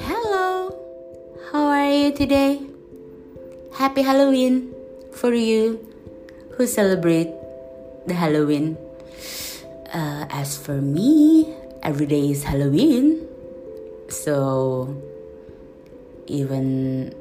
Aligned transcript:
Hello, 0.00 0.72
how 1.52 1.68
are 1.68 1.92
you 1.92 2.16
today? 2.16 2.64
Happy 3.76 4.00
Halloween 4.00 4.72
for 5.12 5.34
you 5.34 5.84
who 6.56 6.66
celebrate 6.66 7.28
the 8.06 8.14
Halloween. 8.14 8.78
Uh, 9.92 10.24
as 10.32 10.56
for 10.56 10.80
me, 10.80 11.52
every 11.82 12.06
day 12.06 12.30
is 12.30 12.44
Halloween, 12.44 13.28
so 14.08 14.96
even 16.24 17.12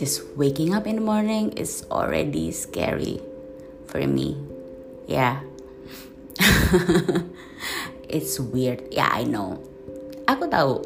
just 0.00 0.24
waking 0.32 0.72
up 0.72 0.86
in 0.86 0.96
the 0.96 1.04
morning 1.04 1.52
is 1.60 1.84
already 1.90 2.52
scary 2.52 3.20
for 3.84 4.00
me. 4.06 4.40
Yeah. 5.06 5.44
It's 8.14 8.38
weird. 8.38 8.94
Ya, 8.94 9.10
yeah, 9.10 9.10
I 9.10 9.26
know. 9.26 9.58
Aku 10.30 10.46
tahu. 10.46 10.78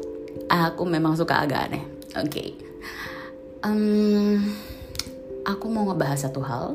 Aku 0.49 0.81
memang 0.89 1.13
suka 1.13 1.45
agak 1.45 1.69
aneh. 1.69 1.85
Oke. 2.17 2.25
Okay. 2.25 2.49
Um, 3.61 4.57
aku 5.45 5.69
mau 5.69 5.85
ngebahas 5.85 6.25
satu 6.25 6.41
hal 6.41 6.73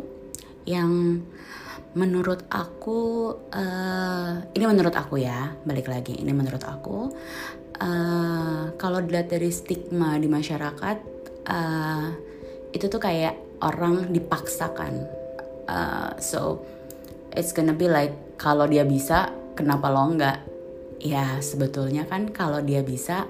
yang 0.62 1.18
menurut 1.98 2.46
aku 2.50 3.30
uh, 3.50 4.32
ini 4.54 4.64
menurut 4.66 4.94
aku 4.94 5.22
ya 5.22 5.54
balik 5.62 5.86
lagi 5.86 6.18
ini 6.18 6.34
menurut 6.34 6.60
aku 6.66 7.10
uh, 7.78 8.74
kalau 8.74 8.98
dilihat 8.98 9.30
dari 9.30 9.48
stigma 9.54 10.18
di 10.18 10.26
masyarakat 10.26 10.96
uh, 11.46 12.06
itu 12.74 12.90
tuh 12.90 12.98
kayak 12.98 13.38
orang 13.62 14.10
dipaksakan 14.10 15.06
uh, 15.70 16.18
so 16.18 16.66
it's 17.30 17.54
gonna 17.54 17.76
be 17.76 17.86
like 17.86 18.12
kalau 18.42 18.66
dia 18.66 18.82
bisa 18.82 19.30
kenapa 19.54 19.90
lo 19.90 20.10
enggak 20.10 20.38
ya 21.02 21.38
sebetulnya 21.42 22.06
kan 22.06 22.30
kalau 22.30 22.62
dia 22.62 22.80
bisa 22.82 23.26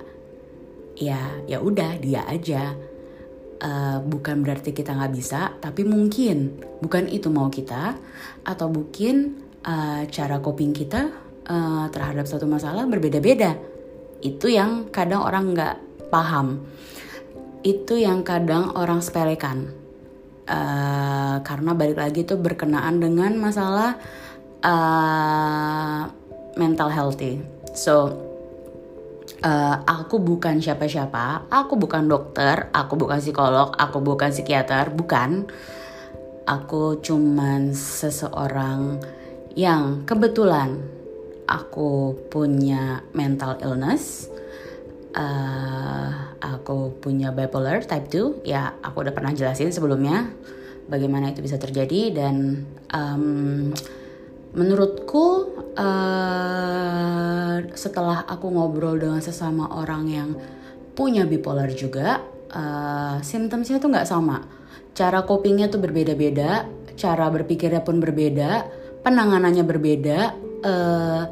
ya 0.99 1.43
ya 1.47 1.59
udah 1.61 2.01
dia 2.01 2.25
aja. 2.27 2.75
Uh, 3.65 3.97
bukan 4.05 4.45
berarti 4.45 4.77
kita 4.77 4.93
nggak 4.93 5.15
bisa 5.15 5.57
tapi 5.63 5.87
mungkin. 5.89 6.61
Bukan 6.85 7.09
itu 7.09 7.33
mau 7.33 7.49
kita 7.49 7.97
atau 8.45 8.69
mungkin 8.69 9.41
uh, 9.65 10.05
cara 10.11 10.37
coping 10.43 10.77
kita 10.77 11.09
uh, 11.49 11.87
terhadap 11.89 12.29
satu 12.29 12.45
masalah 12.45 12.85
berbeda-beda. 12.85 13.57
Itu 14.21 14.53
yang 14.53 14.93
kadang 14.93 15.25
orang 15.25 15.57
nggak 15.57 15.75
paham. 16.13 16.61
Itu 17.65 17.97
yang 17.97 18.21
kadang 18.21 18.77
orang 18.77 19.01
sepelekan. 19.01 19.73
Uh, 20.45 21.41
karena 21.41 21.73
balik 21.73 21.97
lagi 21.97 22.21
itu 22.21 22.37
berkenaan 22.37 23.01
dengan 23.01 23.33
masalah 23.41 23.97
uh, 24.65 26.09
mental 26.57 26.89
healthy. 26.89 27.45
So 27.77 28.17
uh, 29.45 29.77
aku 29.85 30.19
bukan 30.19 30.59
siapa-siapa, 30.59 31.53
aku 31.53 31.77
bukan 31.77 32.09
dokter, 32.09 32.73
aku 32.73 32.97
bukan 32.97 33.21
psikolog, 33.21 33.77
aku 33.77 34.01
bukan 34.01 34.33
psikiater, 34.33 34.91
bukan. 34.91 35.47
Aku 36.45 37.01
cuman 37.01 37.73
seseorang 37.73 39.01
yang 39.57 40.05
kebetulan 40.05 40.77
aku 41.49 42.17
punya 42.29 43.01
mental 43.17 43.57
illness. 43.65 44.29
Uh, 45.15 46.11
aku 46.43 46.99
punya 46.99 47.31
bipolar 47.31 47.87
type 47.87 48.11
2 48.11 48.43
ya 48.43 48.75
aku 48.83 49.07
udah 49.07 49.15
pernah 49.15 49.31
jelasin 49.31 49.71
sebelumnya 49.71 50.27
bagaimana 50.91 51.31
itu 51.31 51.39
bisa 51.39 51.55
terjadi 51.55 52.11
dan 52.11 52.67
um, 52.91 53.71
menurutku 54.55 55.51
uh, 55.75 57.57
setelah 57.75 58.23
aku 58.27 58.47
ngobrol 58.55 58.99
dengan 58.99 59.21
sesama 59.21 59.71
orang 59.75 60.05
yang 60.07 60.31
punya 60.95 61.27
bipolar 61.27 61.71
juga 61.75 62.23
uh, 62.55 63.19
simptomsnya 63.19 63.83
tuh 63.83 63.91
nggak 63.91 64.09
sama. 64.09 64.47
Cara 64.95 65.27
copingnya 65.27 65.67
tuh 65.67 65.83
berbeda-beda 65.83 66.71
cara 66.95 67.27
berpikirnya 67.27 67.83
pun 67.83 67.99
berbeda 67.99 68.71
penanganannya 69.03 69.67
berbeda 69.67 70.19
uh, 70.63 71.23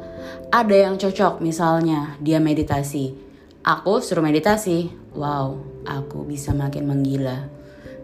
ada 0.51 0.75
yang 0.75 0.99
cocok 0.99 1.39
misalnya 1.39 2.19
dia 2.19 2.43
meditasi. 2.43 3.15
Aku 3.63 4.03
suruh 4.03 4.19
meditasi. 4.19 4.91
Wow 5.15 5.73
aku 5.87 6.23
bisa 6.27 6.55
makin 6.55 6.87
menggila 6.87 7.62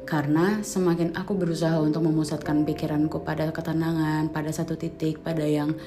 karena 0.10 0.66
semakin 0.66 1.14
aku 1.14 1.38
berusaha 1.38 1.78
untuk 1.78 2.02
memusatkan 2.02 2.66
pikiranku 2.66 3.22
pada 3.22 3.54
ketenangan, 3.54 4.34
pada 4.34 4.50
satu 4.50 4.74
titik, 4.74 5.22
pada 5.22 5.46
yang 5.46 5.78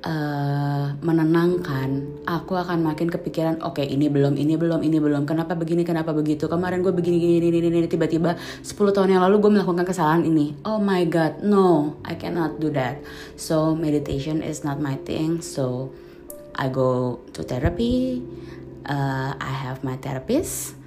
uh, 0.00 0.96
menenangkan, 1.04 2.24
aku 2.24 2.56
akan 2.56 2.80
makin 2.80 3.12
kepikiran, 3.12 3.60
oke 3.60 3.76
okay, 3.76 3.92
ini 3.92 4.08
belum, 4.08 4.40
ini 4.40 4.56
belum, 4.56 4.80
ini 4.80 4.96
belum, 4.96 5.28
kenapa 5.28 5.52
begini, 5.52 5.84
kenapa 5.84 6.16
begitu, 6.16 6.48
kemarin 6.48 6.80
gue 6.80 6.88
begini, 6.88 7.20
gini, 7.20 7.36
gini, 7.52 7.68
gini, 7.68 7.84
tiba-tiba 7.84 8.40
10 8.64 8.96
tahun 8.96 9.12
yang 9.12 9.22
lalu 9.28 9.44
gue 9.44 9.52
melakukan 9.60 9.84
kesalahan 9.84 10.24
ini, 10.24 10.56
oh 10.64 10.80
my 10.80 11.04
god, 11.12 11.44
no, 11.44 12.00
I 12.08 12.16
cannot 12.16 12.56
do 12.56 12.72
that. 12.72 13.04
So 13.36 13.76
meditation 13.76 14.40
is 14.40 14.64
not 14.64 14.80
my 14.80 14.96
thing, 15.04 15.44
so 15.44 15.92
I 16.56 16.72
go 16.72 17.20
to 17.36 17.44
therapy, 17.44 18.24
uh, 18.88 19.36
I 19.36 19.52
have 19.68 19.84
my 19.84 20.00
therapist, 20.00 20.80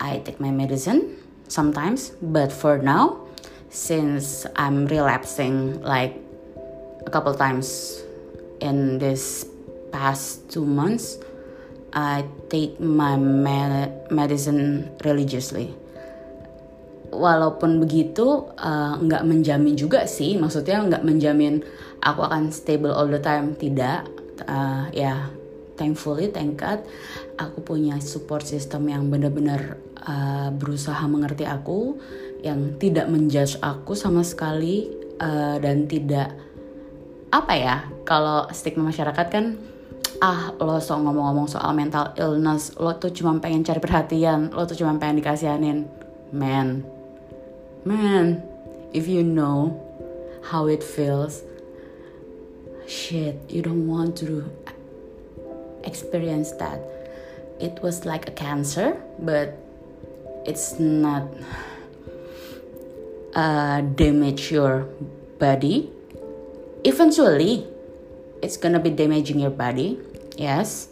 I 0.00 0.24
take 0.24 0.40
my 0.40 0.48
medicine, 0.48 1.20
sometimes, 1.50 2.14
but 2.22 2.54
for 2.54 2.78
now, 2.78 3.26
since 3.68 4.46
I'm 4.54 4.86
relapsing 4.86 5.82
like 5.82 6.14
a 7.04 7.10
couple 7.10 7.34
times 7.34 8.00
in 8.62 9.02
this 9.02 9.44
past 9.90 10.46
two 10.48 10.64
months, 10.64 11.18
I 11.92 12.22
take 12.48 12.78
my 12.78 13.18
med 13.18 14.10
medicine 14.14 14.94
religiously. 15.02 15.74
Walaupun 17.10 17.82
begitu, 17.82 18.46
uh, 18.54 18.94
nggak 19.02 19.26
menjamin 19.26 19.74
juga 19.74 20.06
sih. 20.06 20.38
Maksudnya 20.38 20.86
nggak 20.86 21.02
menjamin 21.02 21.66
aku 21.98 22.22
akan 22.22 22.54
stable 22.54 22.94
all 22.94 23.10
the 23.10 23.18
time. 23.18 23.58
Tidak, 23.58 24.06
uh, 24.46 24.86
ya 24.94 25.39
thankfully 25.80 26.28
thank 26.28 26.60
God 26.60 26.84
aku 27.40 27.64
punya 27.64 27.96
support 28.04 28.44
system 28.44 28.92
yang 28.92 29.08
benar-benar 29.08 29.80
uh, 30.04 30.52
berusaha 30.52 31.00
mengerti 31.08 31.48
aku 31.48 31.96
yang 32.44 32.76
tidak 32.76 33.08
menjudge 33.08 33.56
aku 33.64 33.96
sama 33.96 34.20
sekali 34.20 34.92
uh, 35.16 35.56
dan 35.56 35.88
tidak 35.88 36.36
apa 37.32 37.52
ya 37.56 37.76
kalau 38.04 38.44
stigma 38.52 38.92
masyarakat 38.92 39.26
kan 39.32 39.56
ah 40.20 40.52
lo 40.60 40.76
so 40.82 41.00
ngomong-ngomong 41.00 41.48
soal 41.48 41.72
mental 41.72 42.12
illness 42.20 42.76
lo 42.76 42.92
tuh 43.00 43.08
cuma 43.08 43.38
pengen 43.40 43.64
cari 43.64 43.80
perhatian 43.80 44.52
lo 44.52 44.68
tuh 44.68 44.76
cuma 44.76 44.92
pengen 45.00 45.24
dikasihanin. 45.24 45.88
Man 46.30 46.84
man 47.86 48.44
if 48.92 49.08
you 49.08 49.24
know 49.24 49.72
how 50.52 50.68
it 50.68 50.84
feels 50.84 51.42
shit 52.86 53.38
you 53.48 53.62
don't 53.62 53.88
want 53.88 54.18
to 54.18 54.44
experience 55.84 56.52
that. 56.58 56.80
It 57.60 57.84
was 57.84 58.08
like 58.08 58.24
a 58.24 58.32
cancer, 58.32 58.96
but 59.20 59.52
it's 60.48 60.80
not 60.80 61.28
uh, 63.36 63.84
damage 63.84 64.48
your 64.48 64.88
body. 65.36 65.92
Eventually, 66.84 67.68
it's 68.40 68.56
gonna 68.56 68.80
be 68.80 68.88
damaging 68.88 69.44
your 69.44 69.52
body, 69.52 70.00
yes. 70.40 70.88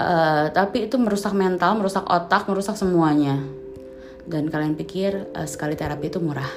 Uh, 0.00 0.48
tapi 0.50 0.88
itu 0.88 0.96
merusak 0.96 1.36
mental, 1.36 1.76
merusak 1.76 2.08
otak, 2.08 2.48
merusak 2.48 2.80
semuanya. 2.80 3.44
Dan 4.24 4.48
kalian 4.48 4.80
pikir 4.80 5.28
uh, 5.36 5.44
sekali 5.44 5.76
terapi 5.76 6.08
itu 6.08 6.16
murah. 6.16 6.48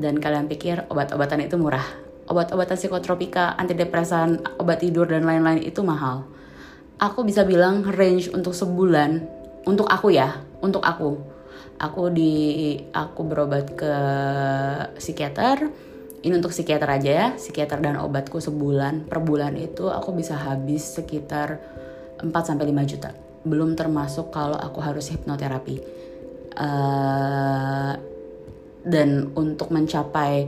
Dan 0.00 0.16
kalian 0.16 0.48
pikir 0.48 0.88
obat-obatan 0.88 1.44
itu 1.44 1.60
murah. 1.60 1.84
Obat-obatan 2.32 2.80
psikotropika, 2.80 3.52
antidepresan, 3.60 4.40
obat 4.56 4.80
tidur 4.80 5.04
dan 5.04 5.28
lain-lain 5.28 5.60
itu 5.60 5.84
mahal 5.84 6.24
aku 6.98 7.24
bisa 7.24 7.46
bilang 7.46 7.84
range 7.86 8.32
untuk 8.32 8.52
sebulan 8.56 9.22
untuk 9.68 9.86
aku 9.88 10.12
ya 10.12 10.42
untuk 10.60 10.82
aku. 10.82 11.18
Aku 11.82 12.14
di 12.14 12.78
aku 12.94 13.20
berobat 13.26 13.74
ke 13.74 13.94
psikiater. 14.98 15.70
Ini 16.22 16.38
untuk 16.38 16.54
psikiater 16.54 16.86
aja 16.86 17.10
ya 17.10 17.28
psikiater 17.34 17.82
dan 17.82 17.98
obatku 17.98 18.38
sebulan 18.38 19.10
per 19.10 19.18
bulan 19.18 19.58
itu 19.58 19.90
aku 19.90 20.14
bisa 20.14 20.38
habis 20.38 20.94
sekitar 20.94 21.58
4 22.22 22.30
sampai 22.30 22.70
5 22.70 22.90
juta. 22.94 23.10
Belum 23.42 23.74
termasuk 23.74 24.30
kalau 24.30 24.54
aku 24.54 24.78
harus 24.78 25.10
hipnoterapi. 25.10 25.82
Uh, 26.52 27.98
dan 28.86 29.30
untuk 29.38 29.70
mencapai 29.70 30.46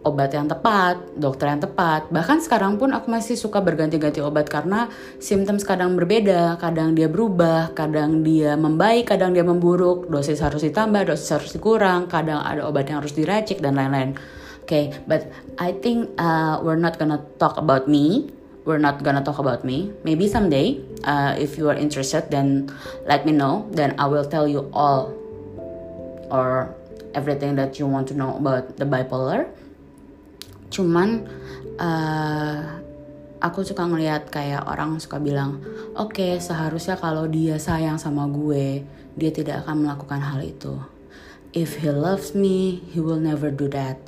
obat 0.00 0.32
yang 0.32 0.48
tepat, 0.48 0.96
dokter 1.16 1.52
yang 1.52 1.60
tepat. 1.60 2.08
Bahkan 2.08 2.40
sekarang 2.40 2.80
pun 2.80 2.96
aku 2.96 3.12
masih 3.12 3.36
suka 3.36 3.60
berganti-ganti 3.60 4.24
obat 4.24 4.48
karena 4.48 4.88
simptom 5.20 5.60
kadang 5.60 5.92
berbeda, 5.96 6.56
kadang 6.56 6.96
dia 6.96 7.06
berubah, 7.06 7.76
kadang 7.76 8.24
dia 8.24 8.56
membaik, 8.56 9.12
kadang 9.12 9.36
dia 9.36 9.44
memburuk, 9.44 10.08
dosis 10.08 10.40
harus 10.40 10.64
ditambah, 10.64 11.12
dosis 11.12 11.30
harus 11.36 11.50
dikurang, 11.52 12.08
kadang 12.08 12.40
ada 12.40 12.64
obat 12.64 12.88
yang 12.88 13.04
harus 13.04 13.12
diracik 13.12 13.60
dan 13.60 13.76
lain-lain. 13.76 14.16
Oke, 14.64 14.66
okay, 14.66 14.84
but 15.04 15.28
I 15.58 15.74
think 15.76 16.14
uh, 16.16 16.62
we're 16.64 16.78
not 16.78 16.96
gonna 16.96 17.20
talk 17.36 17.58
about 17.60 17.90
me. 17.90 18.32
we're 18.64 18.78
not 18.78 19.02
gonna 19.02 19.24
talk 19.24 19.38
about 19.38 19.64
me. 19.64 19.92
Maybe 20.04 20.28
someday, 20.28 20.78
uh, 21.04 21.34
if 21.38 21.56
you 21.58 21.68
are 21.68 21.74
interested, 21.74 22.30
then 22.30 22.70
let 23.06 23.24
me 23.24 23.32
know. 23.32 23.66
Then 23.72 23.98
I 23.98 24.06
will 24.06 24.24
tell 24.24 24.46
you 24.46 24.70
all 24.72 25.12
or 26.30 26.74
everything 27.14 27.56
that 27.56 27.78
you 27.78 27.86
want 27.86 28.08
to 28.08 28.14
know 28.14 28.36
about 28.36 28.76
the 28.76 28.84
bipolar. 28.84 29.48
Cuman 30.70 31.26
uh, 31.76 32.58
aku 33.42 33.66
suka 33.66 33.84
ngelihat 33.84 34.30
kayak 34.30 34.64
orang 34.64 34.96
suka 35.02 35.18
bilang, 35.18 35.60
oke 35.98 36.14
okay, 36.14 36.38
seharusnya 36.38 36.96
kalau 36.96 37.26
dia 37.26 37.58
sayang 37.58 37.98
sama 37.98 38.30
gue, 38.30 38.86
dia 39.18 39.30
tidak 39.34 39.66
akan 39.66 39.84
melakukan 39.84 40.22
hal 40.22 40.40
itu. 40.40 40.78
If 41.50 41.82
he 41.82 41.90
loves 41.90 42.32
me, 42.32 42.78
he 42.94 43.02
will 43.02 43.18
never 43.18 43.50
do 43.50 43.66
that. 43.74 43.98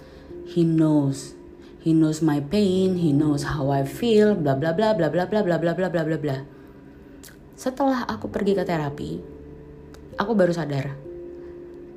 He 0.46 0.62
knows 0.62 1.34
he 1.82 1.90
knows 1.90 2.22
my 2.22 2.38
pain, 2.38 2.94
he 2.94 3.10
knows 3.10 3.42
how 3.42 3.74
I 3.74 3.82
feel, 3.82 4.38
bla 4.38 4.54
bla 4.54 4.70
bla 4.70 4.94
bla 4.94 5.10
bla 5.10 5.26
bla 5.26 5.42
bla 5.42 5.58
bla 5.58 5.74
bla 5.74 5.88
bla 5.90 6.02
bla 6.06 6.16
bla. 6.16 6.38
Setelah 7.58 8.06
aku 8.06 8.30
pergi 8.30 8.54
ke 8.54 8.62
terapi, 8.62 9.18
aku 10.14 10.32
baru 10.38 10.54
sadar. 10.54 10.94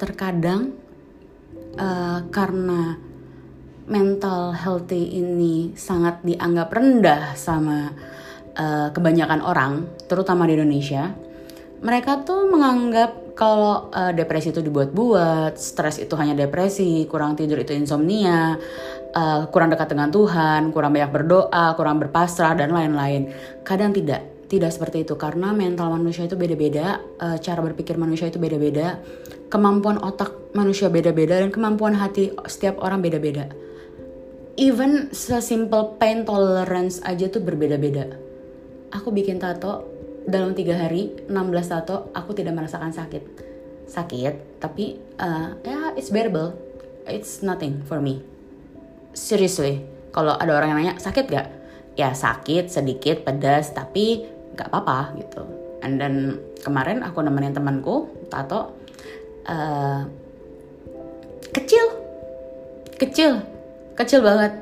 Terkadang 0.02 0.74
uh, 1.78 2.20
karena 2.34 2.98
mental 3.86 4.54
healthy 4.58 5.22
ini 5.22 5.78
sangat 5.78 6.26
dianggap 6.26 6.74
rendah 6.74 7.38
sama 7.38 7.94
uh, 8.58 8.90
kebanyakan 8.90 9.42
orang, 9.46 9.74
terutama 10.10 10.50
di 10.50 10.58
Indonesia, 10.58 11.14
mereka 11.86 12.26
tuh 12.26 12.50
menganggap 12.50 13.38
kalau 13.38 13.92
uh, 13.92 14.16
depresi 14.16 14.50
itu 14.50 14.64
dibuat-buat, 14.64 15.60
stres 15.60 16.02
itu 16.02 16.16
hanya 16.16 16.34
depresi, 16.34 17.04
kurang 17.06 17.36
tidur 17.38 17.62
itu 17.62 17.76
insomnia, 17.76 18.58
uh, 19.14 19.46
kurang 19.52 19.70
dekat 19.70 19.92
dengan 19.92 20.10
Tuhan, 20.10 20.72
kurang 20.72 20.96
banyak 20.96 21.12
berdoa, 21.12 21.76
kurang 21.78 22.02
berpasrah 22.02 22.56
dan 22.58 22.72
lain-lain. 22.72 23.30
Kadang 23.68 23.92
tidak, 23.92 24.48
tidak 24.48 24.72
seperti 24.72 25.04
itu 25.04 25.14
karena 25.20 25.52
mental 25.52 25.92
manusia 25.94 26.26
itu 26.26 26.40
beda-beda, 26.40 27.04
uh, 27.22 27.38
cara 27.38 27.60
berpikir 27.60 28.00
manusia 28.00 28.32
itu 28.32 28.40
beda-beda, 28.40 29.04
kemampuan 29.52 30.00
otak 30.02 30.56
manusia 30.56 30.88
beda-beda 30.90 31.38
dan 31.44 31.52
kemampuan 31.52 31.94
hati 32.00 32.34
setiap 32.48 32.80
orang 32.82 33.04
beda-beda. 33.04 33.52
Even 34.56 35.12
sesimpel 35.12 36.00
pain 36.00 36.24
tolerance 36.24 37.04
aja 37.04 37.28
tuh 37.28 37.44
berbeda-beda. 37.44 38.08
Aku 38.96 39.12
bikin 39.12 39.36
tato 39.36 39.84
dalam 40.24 40.56
tiga 40.56 40.80
hari 40.80 41.12
16 41.28 41.36
tato 41.68 42.08
aku 42.16 42.32
tidak 42.32 42.56
merasakan 42.56 42.96
sakit. 42.96 43.24
Sakit 43.84 44.64
tapi 44.64 44.96
uh, 45.20 45.60
ya 45.60 45.92
it's 46.00 46.08
bearable. 46.08 46.56
It's 47.04 47.44
nothing 47.44 47.84
for 47.84 48.00
me. 48.00 48.24
Seriously 49.12 49.84
kalau 50.16 50.40
ada 50.40 50.56
orang 50.56 50.72
yang 50.72 50.80
nanya 50.80 50.96
sakit 51.04 51.26
gak 51.28 51.48
ya 52.00 52.16
sakit 52.16 52.72
sedikit 52.72 53.28
pedas 53.28 53.76
tapi 53.76 54.24
nggak 54.56 54.72
apa-apa 54.72 55.20
gitu. 55.20 55.44
And 55.84 56.00
then 56.00 56.40
kemarin 56.64 57.04
aku 57.04 57.20
nemenin 57.20 57.52
temanku 57.52 58.08
tato 58.32 58.72
uh, 59.52 60.08
kecil. 61.52 62.08
Kecil 62.96 63.55
kecil 63.96 64.22
banget. 64.22 64.54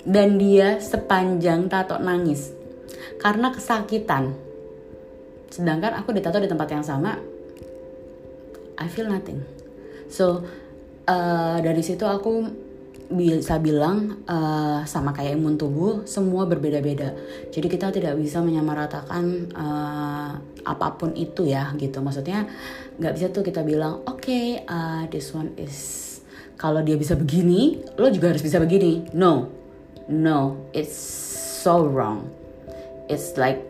Dan 0.00 0.40
dia 0.40 0.80
sepanjang 0.80 1.68
tato 1.68 2.00
nangis. 2.00 2.52
Karena 3.20 3.52
kesakitan. 3.52 4.32
Sedangkan 5.52 5.98
aku 5.98 6.14
ditato 6.14 6.40
di 6.40 6.48
tempat 6.48 6.68
yang 6.72 6.86
sama 6.86 7.18
I 8.80 8.88
feel 8.88 9.12
nothing. 9.12 9.44
So 10.08 10.40
uh, 11.04 11.60
dari 11.60 11.84
situ 11.84 12.08
aku 12.08 12.48
bisa 13.10 13.58
bilang 13.58 14.22
uh, 14.24 14.86
sama 14.86 15.10
kayak 15.10 15.36
imun 15.36 15.60
tubuh 15.60 16.08
semua 16.08 16.48
berbeda-beda. 16.48 17.12
Jadi 17.52 17.66
kita 17.68 17.92
tidak 17.92 18.16
bisa 18.16 18.40
menyamaratakan 18.40 19.52
uh, 19.52 20.32
apa 20.64 20.88
pun 20.96 21.12
itu 21.12 21.44
ya 21.44 21.76
gitu. 21.76 22.00
Maksudnya 22.00 22.48
nggak 22.96 23.12
bisa 23.18 23.26
tuh 23.28 23.44
kita 23.44 23.60
bilang 23.60 24.00
oke 24.08 24.24
okay, 24.24 24.64
uh, 24.64 25.04
this 25.12 25.34
one 25.36 25.52
is 25.60 26.09
kalau 26.60 26.84
dia 26.84 27.00
bisa 27.00 27.16
begini 27.16 27.80
lo 27.96 28.12
juga 28.12 28.36
harus 28.36 28.44
bisa 28.44 28.60
begini. 28.60 29.08
No. 29.16 29.48
No 30.12 30.68
it's 30.76 30.92
so 31.64 31.88
wrong. 31.88 32.28
It's 33.08 33.40
like 33.40 33.64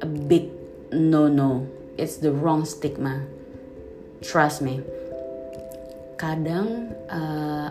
a 0.00 0.08
big 0.08 0.48
no 0.88 1.28
no. 1.28 1.68
It's 2.00 2.16
the 2.16 2.32
wrong 2.32 2.64
stigma. 2.64 3.28
Trust 4.24 4.64
me. 4.64 4.80
Kadang 6.16 6.96
uh, 7.12 7.68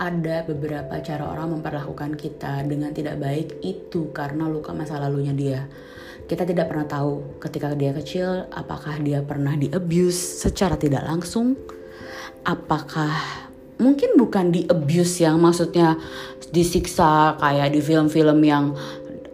ada 0.00 0.48
beberapa 0.48 0.96
cara 1.04 1.28
orang 1.28 1.60
memperlakukan 1.60 2.16
kita 2.16 2.64
dengan 2.64 2.96
tidak 2.96 3.20
baik 3.20 3.60
itu 3.60 4.08
karena 4.16 4.48
luka 4.48 4.72
masa 4.72 4.96
lalunya 4.96 5.36
dia. 5.36 5.60
Kita 6.24 6.48
tidak 6.48 6.72
pernah 6.72 6.88
tahu 6.88 7.36
ketika 7.42 7.74
dia 7.76 7.92
kecil 7.92 8.48
apakah 8.48 8.96
dia 9.02 9.20
pernah 9.20 9.58
di 9.58 9.68
abuse 9.68 10.46
secara 10.46 10.78
tidak 10.78 11.04
langsung, 11.04 11.58
apakah 12.46 13.49
mungkin 13.80 14.14
bukan 14.20 14.52
di 14.52 14.68
abuse 14.68 15.24
yang 15.24 15.40
maksudnya 15.40 15.96
disiksa 16.52 17.40
kayak 17.40 17.72
di 17.72 17.80
film-film 17.80 18.38
yang 18.44 18.76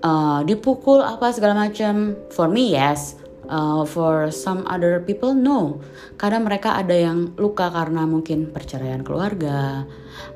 uh, 0.01 0.41
dipukul 0.47 1.03
apa 1.03 1.35
segala 1.35 1.69
macam. 1.69 2.15
For 2.31 2.47
me 2.47 2.73
yes, 2.79 3.19
Uh, 3.47 3.87
for 3.87 4.27
some 4.35 4.67
other 4.67 4.99
people 5.07 5.31
no. 5.31 5.79
Kadang 6.19 6.51
mereka 6.51 6.75
ada 6.75 6.99
yang 6.99 7.31
luka 7.39 7.71
karena 7.71 8.03
mungkin 8.03 8.51
perceraian 8.51 9.07
keluarga, 9.07 9.87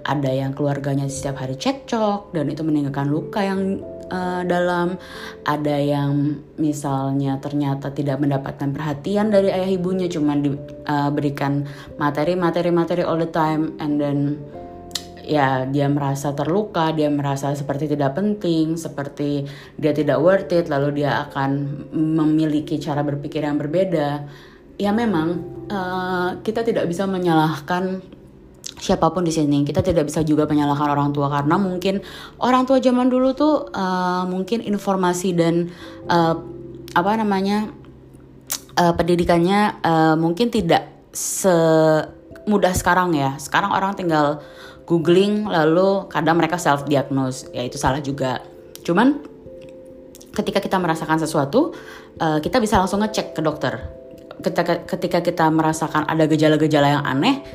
ada 0.04 0.30
yang 0.32 0.56
keluarganya 0.56 1.06
setiap 1.06 1.44
hari 1.44 1.56
cekcok 1.60 2.32
dan 2.32 2.48
itu 2.48 2.64
meninggalkan 2.64 3.08
luka 3.12 3.44
yang 3.44 3.84
uh, 4.10 4.42
dalam, 4.44 4.98
ada 5.46 5.76
yang 5.78 6.40
misalnya 6.58 7.38
ternyata 7.38 7.94
tidak 7.94 8.20
mendapatkan 8.20 8.72
perhatian 8.74 9.30
dari 9.30 9.52
ayah 9.52 9.70
ibunya, 9.70 10.10
cuma 10.10 10.36
diberikan 10.36 11.64
uh, 11.64 11.96
materi 11.96 12.34
materi 12.34 12.70
materi 12.74 13.02
all 13.06 13.20
the 13.20 13.30
time 13.30 13.76
and 13.78 14.00
then 14.02 14.40
ya 15.30 15.62
dia 15.70 15.86
merasa 15.86 16.34
terluka, 16.34 16.90
dia 16.90 17.06
merasa 17.06 17.54
seperti 17.54 17.86
tidak 17.94 18.18
penting, 18.18 18.74
seperti 18.74 19.46
dia 19.78 19.94
tidak 19.94 20.18
worth 20.18 20.50
it, 20.50 20.66
lalu 20.66 21.04
dia 21.04 21.30
akan 21.30 21.86
memiliki 21.94 22.82
cara 22.82 23.06
berpikir 23.06 23.46
yang 23.46 23.54
berbeda. 23.54 24.26
Ya 24.80 24.90
memang 24.90 25.44
uh, 25.70 26.40
kita 26.42 26.64
tidak 26.66 26.88
bisa 26.88 27.06
menyalahkan 27.06 28.00
siapa 28.80 29.12
pun 29.12 29.22
di 29.22 29.30
sini. 29.30 29.62
Kita 29.62 29.84
tidak 29.84 30.08
bisa 30.08 30.24
juga 30.24 30.48
menyalahkan 30.48 30.88
orang 30.88 31.12
tua 31.12 31.28
karena 31.28 31.60
mungkin 31.60 32.00
orang 32.40 32.64
tua 32.64 32.80
zaman 32.80 33.12
dulu 33.12 33.36
tuh 33.36 33.68
uh, 33.70 34.24
mungkin 34.24 34.64
informasi 34.64 35.36
dan 35.36 35.68
uh, 36.08 36.34
apa 36.96 37.10
namanya 37.20 37.70
uh, 38.80 38.96
pendidikannya 38.96 39.84
uh, 39.84 40.16
mungkin 40.16 40.48
tidak 40.48 40.88
semudah 41.12 42.72
sekarang 42.72 43.12
ya. 43.12 43.36
Sekarang 43.36 43.70
orang 43.70 43.94
tinggal 43.94 44.40
googling 44.90 45.46
lalu 45.46 46.10
kadang 46.10 46.34
mereka 46.34 46.58
self 46.58 46.82
diagnose 46.90 47.46
ya 47.54 47.62
itu 47.62 47.78
salah 47.78 48.02
juga 48.02 48.42
cuman 48.82 49.22
ketika 50.34 50.58
kita 50.58 50.82
merasakan 50.82 51.22
sesuatu 51.22 51.70
uh, 52.18 52.42
kita 52.42 52.58
bisa 52.58 52.82
langsung 52.82 52.98
ngecek 53.06 53.38
ke 53.38 53.40
dokter 53.40 53.78
ketika 54.42 54.82
ketika 54.82 55.18
kita 55.22 55.46
merasakan 55.46 56.10
ada 56.10 56.26
gejala-gejala 56.26 56.98
yang 56.98 57.04
aneh 57.06 57.46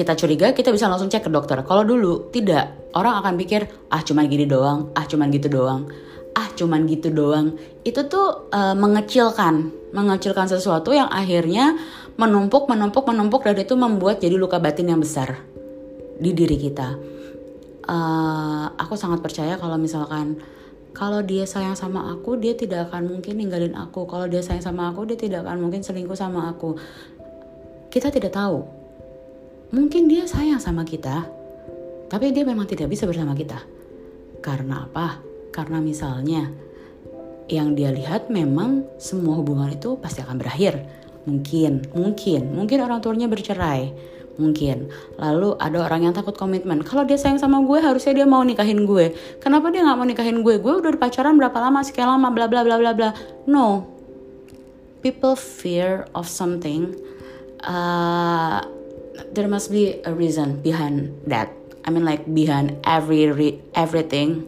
kita 0.00 0.16
curiga 0.16 0.56
kita 0.56 0.72
bisa 0.72 0.88
langsung 0.88 1.12
cek 1.12 1.28
ke 1.28 1.30
dokter 1.30 1.60
kalau 1.68 1.84
dulu 1.84 2.32
tidak 2.32 2.72
orang 2.96 3.20
akan 3.20 3.36
pikir 3.36 3.68
ah 3.92 4.00
cuman 4.00 4.24
gini 4.32 4.48
doang 4.48 4.88
ah 4.96 5.04
cuman 5.04 5.28
gitu 5.28 5.52
doang 5.52 5.92
ah 6.32 6.48
cuman 6.56 6.88
gitu 6.88 7.12
doang 7.12 7.60
itu 7.84 8.00
tuh 8.08 8.48
uh, 8.48 8.72
mengecilkan 8.72 9.68
mengecilkan 9.92 10.48
sesuatu 10.48 10.96
yang 10.96 11.12
akhirnya 11.12 11.76
menumpuk 12.16 12.64
menumpuk 12.64 13.04
menumpuk 13.04 13.44
dan 13.44 13.60
itu 13.60 13.76
membuat 13.76 14.24
jadi 14.24 14.40
luka 14.40 14.56
batin 14.56 14.88
yang 14.88 15.00
besar 15.04 15.44
di 16.20 16.36
diri 16.36 16.56
kita. 16.60 17.00
Uh, 17.90 18.70
aku 18.76 18.94
sangat 18.94 19.24
percaya 19.24 19.56
kalau 19.56 19.80
misalkan 19.80 20.38
kalau 20.92 21.24
dia 21.24 21.48
sayang 21.48 21.78
sama 21.78 22.12
aku, 22.12 22.36
dia 22.36 22.52
tidak 22.58 22.90
akan 22.90 23.08
mungkin 23.08 23.38
ninggalin 23.38 23.78
aku. 23.78 24.04
Kalau 24.10 24.26
dia 24.26 24.42
sayang 24.42 24.62
sama 24.62 24.90
aku, 24.90 25.06
dia 25.06 25.14
tidak 25.14 25.46
akan 25.46 25.62
mungkin 25.62 25.80
selingkuh 25.86 26.18
sama 26.18 26.50
aku. 26.50 26.76
Kita 27.88 28.10
tidak 28.10 28.34
tahu. 28.34 28.79
Mungkin 29.70 30.10
dia 30.10 30.26
sayang 30.26 30.58
sama 30.58 30.82
kita, 30.82 31.30
tapi 32.10 32.34
dia 32.34 32.42
memang 32.42 32.66
tidak 32.66 32.90
bisa 32.90 33.06
bersama 33.06 33.38
kita. 33.38 33.62
Karena 34.42 34.90
apa? 34.90 35.22
Karena 35.54 35.78
misalnya 35.78 36.50
yang 37.46 37.78
dia 37.78 37.94
lihat 37.94 38.30
memang 38.30 38.86
semua 38.98 39.38
hubungan 39.38 39.70
itu 39.70 39.94
pasti 40.02 40.26
akan 40.26 40.42
berakhir. 40.42 40.74
Mungkin, 41.22 41.94
mungkin, 41.94 42.50
mungkin 42.50 42.78
orang 42.82 42.98
tuanya 42.98 43.30
bercerai. 43.30 43.94
Mungkin. 44.42 44.88
Lalu 45.20 45.54
ada 45.60 45.78
orang 45.84 46.08
yang 46.08 46.14
takut 46.16 46.32
komitmen. 46.34 46.80
Kalau 46.82 47.06
dia 47.06 47.20
sayang 47.20 47.38
sama 47.38 47.60
gue 47.62 47.78
harusnya 47.78 48.10
dia 48.10 48.26
mau 48.26 48.40
nikahin 48.40 48.88
gue. 48.88 49.12
Kenapa 49.38 49.68
dia 49.68 49.84
nggak 49.84 49.98
mau 50.00 50.08
nikahin 50.08 50.40
gue? 50.40 50.58
Gue 50.58 50.80
udah 50.80 50.96
pacaran 50.96 51.36
berapa 51.36 51.54
lama? 51.60 51.84
Sekian 51.84 52.08
lama 52.08 52.32
bla 52.32 52.50
bla 52.50 52.66
bla 52.66 52.74
bla 52.80 52.90
bla. 52.96 53.10
No. 53.44 53.84
People 55.04 55.36
fear 55.36 56.08
of 56.16 56.24
something. 56.26 56.96
Uh, 57.60 58.64
there 59.32 59.48
must 59.48 59.70
be 59.70 59.98
a 60.04 60.12
reason 60.12 60.60
behind 60.62 61.14
that. 61.26 61.50
I 61.84 61.88
mean 61.88 62.04
like 62.04 62.28
behind 62.28 62.76
every 62.84 63.32
re 63.32 63.56
everything 63.72 64.44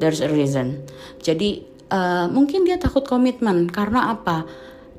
there's 0.00 0.24
a 0.24 0.30
reason. 0.32 0.84
Jadi 1.20 1.64
uh, 1.92 2.26
mungkin 2.32 2.64
dia 2.64 2.80
takut 2.80 3.04
komitmen. 3.04 3.68
Karena 3.68 4.16
apa? 4.16 4.48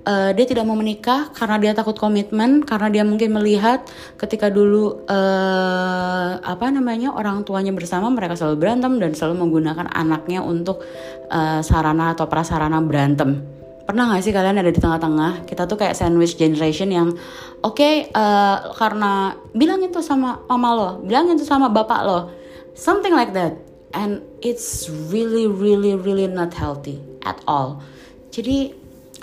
Uh, 0.01 0.33
dia 0.33 0.49
tidak 0.49 0.65
mau 0.65 0.73
menikah 0.73 1.29
karena 1.29 1.61
dia 1.61 1.77
takut 1.77 1.93
komitmen 1.93 2.65
karena 2.65 2.89
dia 2.89 3.03
mungkin 3.05 3.37
melihat 3.37 3.85
ketika 4.17 4.49
dulu 4.49 5.05
uh, 5.05 6.41
apa 6.41 6.73
namanya 6.73 7.13
orang 7.13 7.45
tuanya 7.45 7.69
bersama 7.69 8.09
mereka 8.09 8.33
selalu 8.33 8.65
berantem 8.65 8.97
dan 8.97 9.13
selalu 9.13 9.45
menggunakan 9.45 9.93
anaknya 9.93 10.41
untuk 10.41 10.81
uh, 11.29 11.61
sarana 11.61 12.17
atau 12.17 12.25
prasarana 12.25 12.81
berantem 12.81 13.60
pernah 13.91 14.07
gak 14.15 14.23
sih 14.23 14.31
kalian 14.31 14.55
ada 14.55 14.71
di 14.71 14.79
tengah-tengah? 14.79 15.43
Kita 15.43 15.67
tuh 15.67 15.75
kayak 15.75 15.99
sandwich 15.99 16.39
generation 16.39 16.95
yang 16.95 17.11
oke 17.59 17.75
okay, 17.75 18.07
uh, 18.15 18.71
karena 18.79 19.35
bilang 19.51 19.83
itu 19.83 19.99
sama 19.99 20.47
mama 20.47 20.69
lo 20.71 20.89
bilang 21.03 21.27
itu 21.27 21.43
sama 21.43 21.67
bapak 21.67 22.01
lo. 22.07 22.31
Something 22.71 23.11
like 23.11 23.35
that. 23.35 23.59
And 23.91 24.23
it's 24.39 24.87
really 25.11 25.43
really 25.43 25.99
really 25.99 26.31
not 26.31 26.55
healthy 26.55 27.03
at 27.27 27.43
all. 27.43 27.83
Jadi 28.31 28.71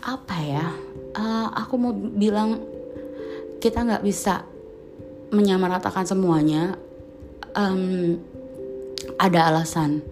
apa 0.04 0.36
ya? 0.36 0.68
Uh, 1.16 1.48
aku 1.56 1.80
mau 1.80 1.96
bilang 1.96 2.60
kita 3.64 3.88
nggak 3.88 4.04
bisa 4.04 4.44
menyamaratakan 5.32 6.04
semuanya. 6.04 6.76
Um, 7.56 8.20
ada 9.16 9.48
alasan. 9.48 10.04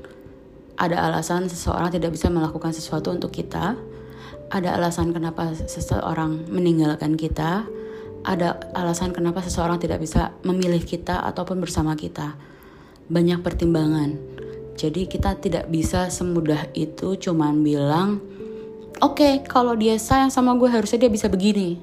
Ada 0.81 1.13
alasan 1.13 1.45
seseorang 1.53 1.93
tidak 1.93 2.17
bisa 2.17 2.33
melakukan 2.33 2.73
sesuatu 2.73 3.13
untuk 3.13 3.29
kita 3.29 3.77
ada 4.51 4.79
alasan 4.79 5.11
kenapa 5.11 5.55
seseorang 5.55 6.47
meninggalkan 6.51 7.19
kita 7.19 7.67
ada 8.27 8.59
alasan 8.75 9.15
kenapa 9.15 9.39
seseorang 9.39 9.79
tidak 9.79 10.03
bisa 10.03 10.35
memilih 10.43 10.83
kita 10.83 11.23
ataupun 11.31 11.63
bersama 11.63 11.95
kita. 11.95 12.35
Banyak 13.07 13.39
pertimbangan. 13.47 14.19
Jadi 14.75 15.07
kita 15.07 15.39
tidak 15.39 15.71
bisa 15.71 16.11
semudah 16.11 16.69
itu 16.75 17.15
cuman 17.17 17.63
bilang 17.63 18.19
oke 18.99 19.17
okay, 19.17 19.35
kalau 19.47 19.79
dia 19.79 19.95
sayang 19.97 20.29
sama 20.29 20.59
gue 20.59 20.67
harusnya 20.67 21.07
dia 21.07 21.13
bisa 21.15 21.31
begini. 21.31 21.79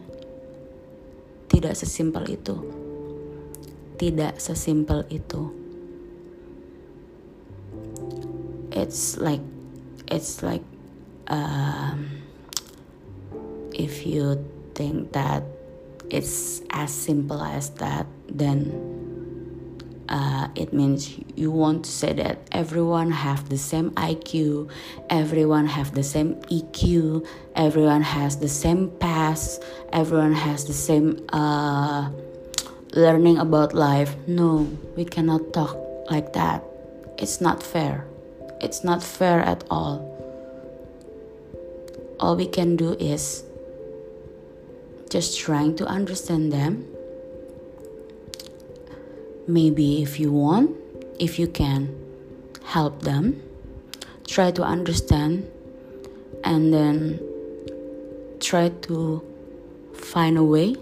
Tidak 1.47 1.71
sesimpel 1.71 2.27
itu. 2.27 2.55
Tidak 3.95 4.35
sesimpel 4.35 5.07
itu. 5.07 5.47
It's 8.75 9.15
like 9.15 9.41
it's 10.11 10.43
like 10.43 10.65
um, 11.31 12.22
if 13.73 14.05
you 14.05 14.43
think 14.75 15.11
that 15.13 15.43
it's 16.09 16.61
as 16.69 16.93
simple 16.93 17.41
as 17.41 17.69
that 17.71 18.05
then 18.27 18.93
uh, 20.09 20.47
it 20.55 20.73
means 20.73 21.17
you 21.35 21.49
want 21.49 21.85
to 21.85 21.91
say 21.91 22.13
that 22.13 22.37
everyone 22.51 23.09
have 23.11 23.49
the 23.49 23.57
same 23.57 23.91
IQ, 23.91 24.69
everyone 25.09 25.65
have 25.65 25.95
the 25.95 26.03
same 26.03 26.35
EQ, 26.51 27.25
everyone 27.55 28.01
has 28.01 28.37
the 28.37 28.47
same 28.47 28.91
past, 28.99 29.63
everyone 29.91 30.33
has 30.33 30.65
the 30.65 30.73
same 30.73 31.25
uh, 31.29 32.11
learning 32.93 33.37
about 33.37 33.73
life. 33.73 34.15
No, 34.27 34.69
we 34.95 35.05
cannot 35.05 35.53
talk 35.53 35.77
like 36.11 36.33
that. 36.33 36.63
It's 37.17 37.39
not 37.41 37.63
fair. 37.63 38.05
It's 38.61 38.83
not 38.83 39.01
fair 39.01 39.39
at 39.39 39.63
all. 39.69 40.09
All 42.19 42.35
we 42.35 42.47
can 42.47 42.75
do 42.75 42.93
is 42.93 43.43
just 45.13 45.37
trying 45.37 45.77
to 45.77 45.85
understand 45.85 46.49
them 46.49 46.89
Maybe 49.47 50.01
if 50.01 50.21
you 50.21 50.31
want, 50.31 50.71
if 51.19 51.37
you 51.37 51.47
can, 51.51 51.91
help 52.63 53.01
them, 53.03 53.43
try 54.25 54.51
to 54.51 54.63
understand, 54.63 55.51
and 56.45 56.73
then 56.73 57.19
try 58.39 58.69
to 58.87 59.19
find 59.91 60.37
a 60.37 60.43
way 60.43 60.77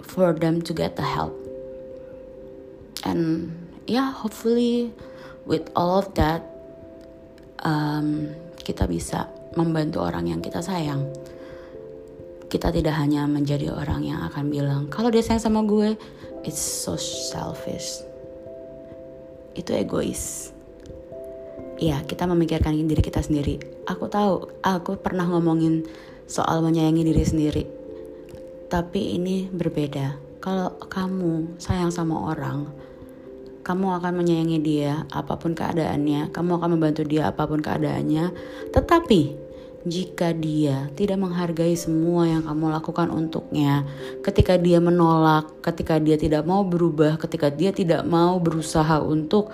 for 0.00 0.32
them 0.32 0.62
to 0.62 0.72
get 0.72 0.96
the 0.96 1.04
help. 1.04 1.36
And 3.04 3.52
yeah, 3.86 4.12
hopefully, 4.12 4.94
with 5.44 5.68
all 5.76 5.98
of 6.00 6.14
that, 6.16 6.40
um, 7.68 8.32
kita 8.64 8.88
bisa 8.88 9.28
membantu 9.60 10.00
orang 10.08 10.32
yang 10.32 10.40
kita 10.40 10.64
sayang. 10.64 11.04
Kita 12.54 12.70
tidak 12.70 12.94
hanya 12.94 13.26
menjadi 13.26 13.74
orang 13.74 14.06
yang 14.06 14.22
akan 14.30 14.46
bilang, 14.46 14.86
kalau 14.86 15.10
dia 15.10 15.26
sayang 15.26 15.42
sama 15.42 15.66
gue, 15.66 15.98
it's 16.46 16.62
so 16.62 16.94
selfish. 16.94 17.98
Itu 19.58 19.74
egois. 19.74 20.54
Ya 21.82 21.98
kita 22.06 22.30
memikirkan 22.30 22.78
diri 22.78 23.02
kita 23.02 23.26
sendiri. 23.26 23.58
Aku 23.90 24.06
tahu 24.06 24.54
aku 24.62 24.94
pernah 25.02 25.26
ngomongin 25.26 25.82
soal 26.30 26.62
menyayangi 26.62 27.02
diri 27.02 27.24
sendiri. 27.26 27.64
Tapi 28.70 29.18
ini 29.18 29.50
berbeda. 29.50 30.38
Kalau 30.38 30.78
kamu 30.86 31.58
sayang 31.58 31.90
sama 31.90 32.30
orang 32.30 32.70
kamu 33.64 33.96
akan 33.96 34.20
menyayangi 34.20 34.60
dia 34.60 35.08
apa 35.08 35.40
pun 35.40 35.56
keadaannya 35.56 36.28
kamu 36.36 36.60
akan 36.60 36.70
membantu 36.76 37.02
dia 37.02 37.32
apa 37.32 37.48
pun 37.48 37.64
keadaannya. 37.64 38.30
Tetapi 38.70 39.43
jika 39.84 40.32
dia 40.32 40.88
tidak 40.96 41.20
menghargai 41.20 41.76
semua 41.76 42.24
yang 42.24 42.40
kamu 42.40 42.72
lakukan 42.72 43.12
untuknya, 43.12 43.84
ketika 44.24 44.56
dia 44.56 44.80
menolak, 44.80 45.60
ketika 45.60 46.00
dia 46.00 46.16
tidak 46.16 46.48
mau 46.48 46.64
berubah, 46.64 47.20
ketika 47.20 47.52
dia 47.52 47.68
tidak 47.68 48.00
mau 48.08 48.40
berusaha 48.40 49.04
untuk 49.04 49.52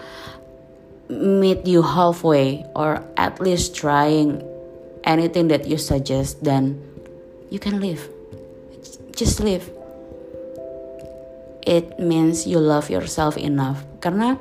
meet 1.10 1.66
you 1.66 1.82
halfway 1.82 2.62
or 2.78 3.02
at 3.18 3.42
least 3.42 3.74
trying 3.74 4.38
anything 5.02 5.50
that 5.50 5.66
you 5.66 5.74
suggest, 5.74 6.38
then 6.46 6.78
you 7.50 7.58
can 7.58 7.82
leave. 7.82 8.06
Just 9.18 9.42
leave. 9.42 9.66
It 11.66 11.98
means 11.98 12.46
you 12.46 12.62
love 12.62 12.86
yourself 12.88 13.34
enough. 13.34 13.82
Karena 13.98 14.38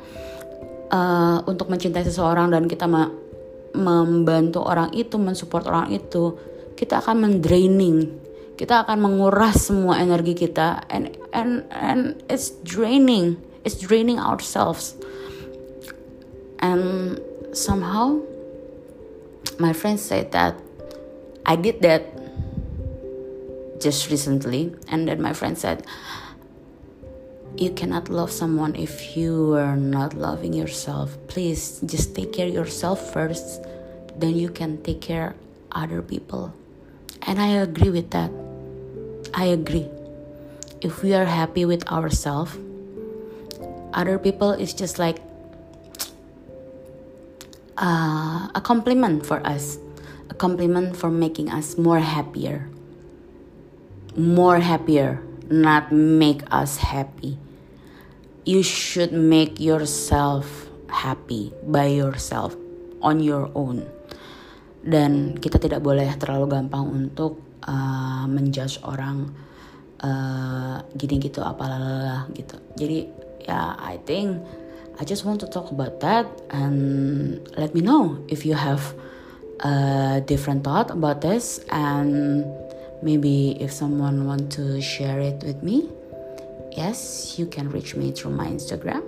uh, 0.93 1.41
untuk 1.49 1.67
mencintai 1.73 2.05
seseorang 2.05 2.53
dan 2.53 2.69
kita 2.69 2.85
membantu 3.79 4.61
orang 4.61 4.91
itu, 4.93 5.15
mensupport 5.17 5.65
orang 5.71 5.95
itu, 5.95 6.37
kita 6.77 7.01
akan 7.01 7.27
mendraining, 7.27 8.13
kita 8.55 8.83
akan 8.87 8.99
menguras 8.99 9.71
semua 9.71 9.99
energi 9.99 10.35
kita, 10.35 10.83
and 10.91 11.11
and 11.31 11.63
and 11.71 12.19
it's 12.31 12.55
draining, 12.63 13.39
it's 13.63 13.79
draining 13.79 14.19
ourselves, 14.19 14.95
and 16.63 17.17
somehow 17.51 18.19
my 19.59 19.75
friend 19.75 19.99
said 19.99 20.31
that 20.31 20.55
I 21.43 21.55
did 21.59 21.83
that 21.83 22.07
just 23.79 24.11
recently, 24.11 24.75
and 24.87 25.07
then 25.07 25.19
my 25.23 25.31
friend 25.31 25.57
said 25.57 25.83
you 27.59 27.71
cannot 27.75 28.07
love 28.07 28.31
someone 28.31 28.75
if 28.75 29.17
you 29.17 29.55
are 29.59 29.75
not 29.75 30.13
loving 30.15 30.53
yourself. 30.53 31.17
Please 31.27 31.83
just 31.83 32.15
take 32.15 32.31
care 32.31 32.47
of 32.47 32.53
yourself 32.53 33.11
first 33.11 33.59
then 34.19 34.35
you 34.35 34.49
can 34.49 34.81
take 34.83 35.01
care 35.01 35.35
other 35.71 36.01
people. 36.01 36.53
And 37.23 37.41
i 37.41 37.47
agree 37.47 37.89
with 37.89 38.11
that. 38.11 38.31
I 39.33 39.45
agree. 39.45 39.87
If 40.81 41.03
we 41.03 41.13
are 41.13 41.25
happy 41.25 41.65
with 41.65 41.87
ourselves 41.87 42.57
other 43.93 44.19
people 44.19 44.51
is 44.51 44.73
just 44.73 44.99
like 44.99 45.17
uh, 47.77 48.47
a 48.53 48.61
compliment 48.61 49.25
for 49.25 49.45
us. 49.45 49.79
A 50.29 50.33
compliment 50.35 50.95
for 50.95 51.09
making 51.09 51.49
us 51.49 51.77
more 51.77 51.99
happier. 51.99 52.69
More 54.15 54.59
happier 54.59 55.23
not 55.49 55.91
make 55.91 56.41
us 56.51 56.77
happy. 56.77 57.37
You 58.45 58.61
should 58.61 59.11
make 59.11 59.59
yourself 59.59 60.69
happy 60.87 61.51
by 61.65 61.87
yourself 61.87 62.55
on 63.01 63.19
your 63.19 63.51
own 63.55 63.85
dan 64.83 65.35
kita 65.37 65.59
tidak 65.59 65.83
boleh 65.83 66.07
terlalu 66.15 66.59
gampang 66.59 66.85
untuk 66.87 67.59
uh, 67.67 68.25
menjudge 68.29 68.79
orang 68.87 69.27
uh, 69.99 70.79
gini 70.95 71.19
gitu 71.19 71.43
apalah 71.43 72.27
gitu 72.31 72.55
jadi 72.79 72.99
ya 73.43 73.51
yeah, 73.51 73.69
I 73.79 73.99
think 74.03 74.39
I 74.99 75.07
just 75.07 75.23
want 75.23 75.39
to 75.43 75.47
talk 75.47 75.71
about 75.71 76.03
that 76.03 76.27
and 76.51 77.39
let 77.55 77.71
me 77.75 77.79
know 77.79 78.19
if 78.27 78.43
you 78.43 78.55
have 78.55 78.95
a 79.63 80.23
different 80.23 80.63
thought 80.63 80.91
about 80.91 81.23
this 81.23 81.63
and 81.71 82.43
maybe 83.03 83.55
if 83.59 83.71
someone 83.71 84.27
want 84.27 84.51
to 84.59 84.79
share 84.83 85.19
it 85.19 85.39
with 85.43 85.63
me 85.63 85.87
yes, 86.79 87.37
you 87.37 87.45
can 87.45 87.69
reach 87.69 87.95
me 87.95 88.11
through 88.11 88.31
my 88.31 88.47
Instagram. 88.47 89.03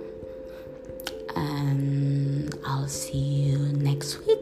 And 1.34 2.54
I'll 2.66 2.88
see 2.88 3.48
you 3.48 3.58
next 3.72 4.18
week. 4.26 4.41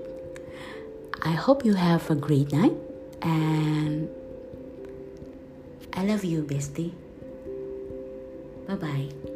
I 1.22 1.32
hope 1.32 1.64
you 1.64 1.74
have 1.74 2.10
a 2.10 2.14
great 2.14 2.52
night 2.52 2.76
and 3.22 4.08
I 5.92 6.04
love 6.04 6.24
you, 6.24 6.42
bestie. 6.42 6.92
Bye 8.66 8.74
bye. 8.76 9.29